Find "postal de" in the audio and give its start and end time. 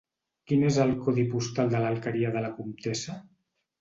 1.35-1.81